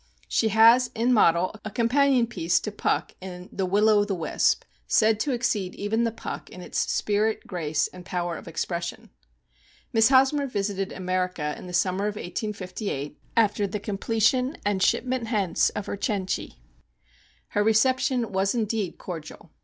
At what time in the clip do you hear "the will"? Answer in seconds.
3.51-3.87